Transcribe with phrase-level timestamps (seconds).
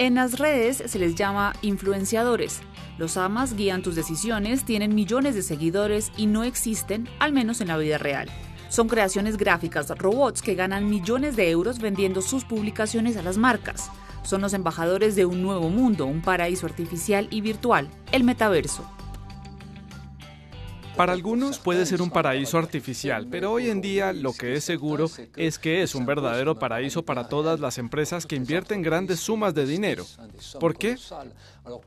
[0.00, 2.62] En las redes se les llama influenciadores.
[2.96, 7.68] Los amas guían tus decisiones, tienen millones de seguidores y no existen, al menos en
[7.68, 8.30] la vida real.
[8.70, 13.90] Son creaciones gráficas, robots que ganan millones de euros vendiendo sus publicaciones a las marcas.
[14.22, 18.90] Son los embajadores de un nuevo mundo, un paraíso artificial y virtual, el metaverso.
[20.96, 25.06] Para algunos puede ser un paraíso artificial, pero hoy en día lo que es seguro
[25.36, 29.66] es que es un verdadero paraíso para todas las empresas que invierten grandes sumas de
[29.66, 30.04] dinero.
[30.58, 30.96] ¿Por qué?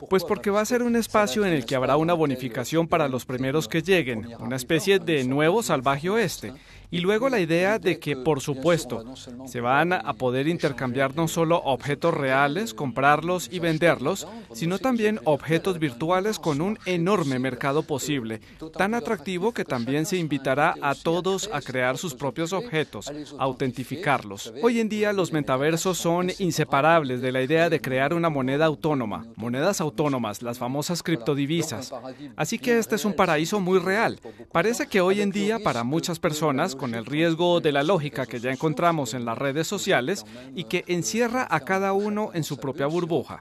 [0.09, 3.25] Pues porque va a ser un espacio en el que habrá una bonificación para los
[3.25, 6.53] primeros que lleguen, una especie de nuevo salvaje oeste.
[6.93, 9.03] Y luego la idea de que, por supuesto,
[9.47, 15.79] se van a poder intercambiar no solo objetos reales, comprarlos y venderlos, sino también objetos
[15.79, 18.41] virtuales con un enorme mercado posible,
[18.77, 24.53] tan atractivo que también se invitará a todos a crear sus propios objetos, a autentificarlos.
[24.61, 29.25] Hoy en día los metaversos son inseparables de la idea de crear una moneda autónoma,
[29.35, 31.91] monedas autónomas, las famosas criptodivisas.
[32.35, 34.19] Así que este es un paraíso muy real.
[34.51, 38.41] Parece que hoy en día para muchas personas, con el riesgo de la lógica que
[38.41, 42.87] ya encontramos en las redes sociales y que encierra a cada uno en su propia
[42.87, 43.39] burbuja.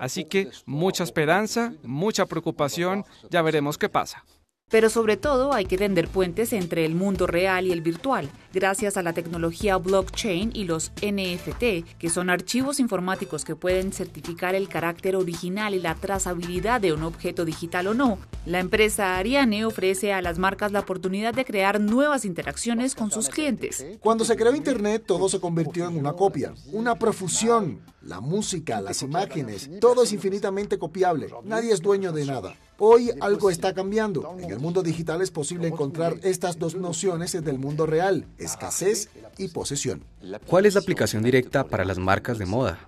[0.00, 4.24] Así que mucha esperanza, mucha preocupación, ya veremos qué pasa.
[4.72, 8.96] Pero sobre todo hay que tender puentes entre el mundo real y el virtual, gracias
[8.96, 14.70] a la tecnología blockchain y los NFT, que son archivos informáticos que pueden certificar el
[14.70, 18.18] carácter original y la trazabilidad de un objeto digital o no.
[18.46, 23.28] La empresa Ariane ofrece a las marcas la oportunidad de crear nuevas interacciones con sus
[23.28, 23.84] clientes.
[24.00, 27.80] Cuando se creó Internet, todo se convirtió en una copia, una profusión.
[28.00, 31.28] La música, las imágenes, todo es infinitamente copiable.
[31.44, 32.56] Nadie es dueño de nada.
[32.84, 34.36] Hoy algo está cambiando.
[34.40, 39.08] En el mundo digital es posible encontrar estas dos nociones del mundo real, escasez
[39.38, 40.02] y posesión.
[40.48, 42.80] ¿Cuál es la aplicación directa para las marcas de moda?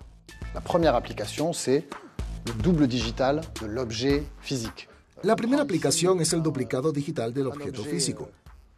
[0.53, 1.85] La primera aplicación es el
[2.61, 4.91] doble digital del objeto físico.
[5.23, 8.29] La primera aplicación es el duplicado digital del objeto físico.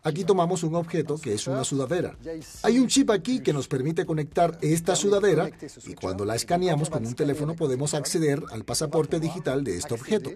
[0.03, 2.15] Aquí tomamos un objeto que es una sudadera.
[2.63, 5.49] Hay un chip aquí que nos permite conectar esta sudadera
[5.85, 10.31] y cuando la escaneamos con un teléfono podemos acceder al pasaporte digital de este objeto.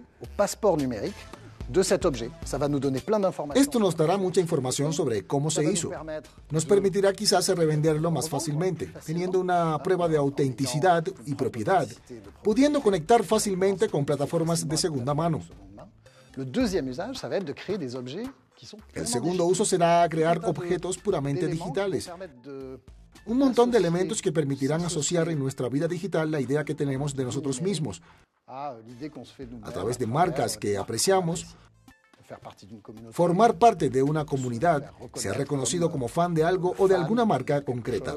[3.54, 5.90] Esto nos dará mucha información sobre cómo se hizo.
[6.50, 11.88] Nos permitirá quizás revenderlo más fácilmente, teniendo una prueba de autenticidad y propiedad,
[12.42, 15.40] pudiendo conectar fácilmente con plataformas de segunda mano.
[18.94, 22.10] El segundo uso será crear objetos puramente digitales.
[23.26, 27.14] Un montón de elementos que permitirán asociar en nuestra vida digital la idea que tenemos
[27.14, 28.02] de nosotros mismos.
[28.46, 28.74] A
[29.72, 31.56] través de marcas que apreciamos,
[33.10, 37.62] formar parte de una comunidad, ser reconocido como fan de algo o de alguna marca
[37.62, 38.16] concreta.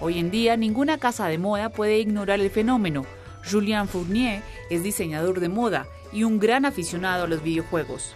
[0.00, 3.04] Hoy en día, ninguna casa de moda puede ignorar el fenómeno.
[3.50, 8.14] Julien Fournier es diseñador de moda y un gran aficionado a los videojuegos.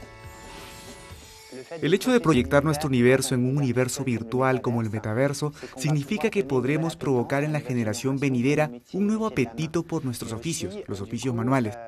[1.80, 6.44] El hecho de proyectar nuestro universo en un universo virtual como el metaverso significa que
[6.44, 11.78] podremos provocar en la generación venidera un nuevo apetito por nuestros oficios, los oficios manuales.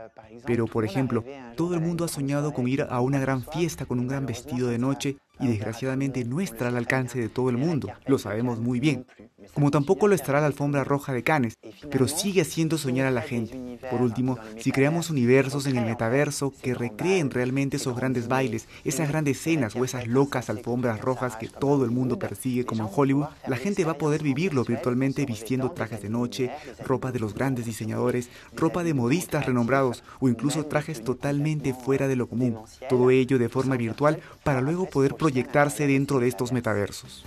[0.47, 1.25] Pero, por ejemplo,
[1.57, 4.69] todo el mundo ha soñado con ir a una gran fiesta con un gran vestido
[4.69, 8.81] de noche y desgraciadamente no está al alcance de todo el mundo, lo sabemos muy
[8.81, 9.07] bien.
[9.55, 11.55] Como tampoco lo estará la alfombra roja de Cannes,
[11.91, 13.79] pero sigue haciendo soñar a la gente.
[13.91, 19.09] Por último, si creamos universos en el metaverso que recreen realmente esos grandes bailes, esas
[19.09, 23.27] grandes escenas o esas locas alfombras rojas que todo el mundo persigue como en Hollywood,
[23.47, 26.51] la gente va a poder vivirlo virtualmente vistiendo trajes de noche,
[26.85, 32.17] ropa de los grandes diseñadores, ropa de modistas renombrados o incluso trajes totalmente fuera de
[32.17, 32.59] lo común.
[32.89, 37.25] Todo ello de forma virtual para luego poder proyectarse dentro de estos metaversos.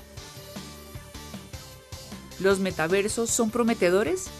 [2.42, 4.32] ¿Los metaversos son prometedores?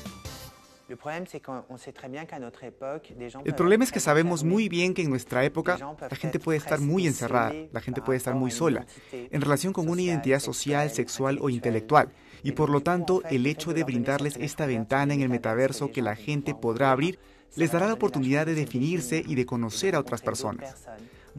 [3.46, 5.78] El problema es que sabemos muy bien que en nuestra época
[6.10, 9.88] la gente puede estar muy encerrada, la gente puede estar muy sola, en relación con
[9.88, 12.10] una identidad social, sexual o intelectual.
[12.42, 16.16] Y por lo tanto, el hecho de brindarles esta ventana en el metaverso que la
[16.16, 17.20] gente podrá abrir,
[17.56, 20.88] les dará la oportunidad de definirse y de conocer a otras personas.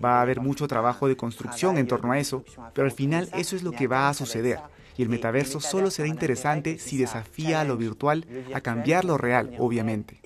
[0.03, 3.57] Va a haber mucho trabajo de construcción en torno a eso, pero al final eso
[3.57, 4.61] es lo que va a suceder
[4.97, 9.55] y el metaverso solo será interesante si desafía a lo virtual a cambiar lo real,
[9.59, 10.21] obviamente.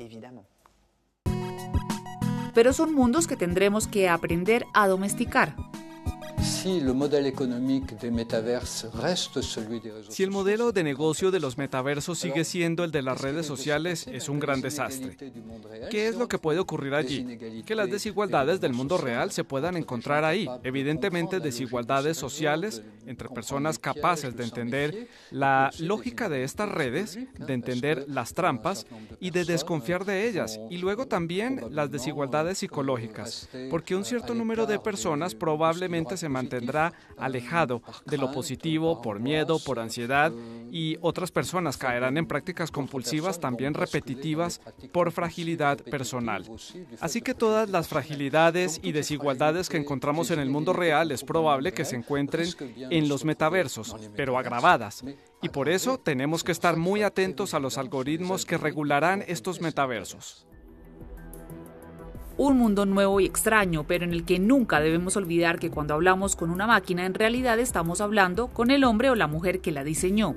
[2.55, 5.55] Pero son mundos que tendremos que aprender a domesticar.
[10.09, 14.07] Si el modelo de negocio de los metaversos sigue siendo el de las redes sociales,
[14.07, 15.17] es un gran desastre.
[15.91, 17.39] ¿Qué es lo que puede ocurrir allí?
[17.65, 20.49] Que las desigualdades del mundo real se puedan encontrar ahí.
[20.63, 28.05] Evidentemente, desigualdades sociales entre personas capaces de entender la lógica de estas redes, de entender
[28.09, 28.87] las trampas
[29.21, 30.61] y de desconfiar de ellas.
[30.71, 36.93] Y luego también las desigualdades psicológicas, porque un cierto número de personas probablemente se mantendrá
[37.17, 40.33] alejado de lo positivo por miedo, por ansiedad
[40.71, 44.61] y otras personas caerán en prácticas compulsivas también repetitivas
[44.93, 46.45] por fragilidad personal.
[47.01, 51.73] Así que todas las fragilidades y desigualdades que encontramos en el mundo real es probable
[51.73, 52.49] que se encuentren
[52.91, 55.05] en los metaversos, pero agravadas.
[55.43, 60.47] Y por eso tenemos que estar muy atentos a los algoritmos que regularán estos metaversos.
[62.39, 66.37] Un mundo nuevo y extraño, pero en el que nunca debemos olvidar que cuando hablamos
[66.37, 69.85] con una máquina en realidad estamos hablando con el hombre o la mujer que la
[69.85, 70.35] diseñó.